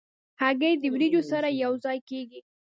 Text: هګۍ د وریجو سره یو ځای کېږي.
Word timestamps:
هګۍ 0.41 0.73
د 0.79 0.83
وریجو 0.93 1.21
سره 1.31 1.47
یو 1.63 1.71
ځای 1.83 1.97
کېږي. 2.09 2.39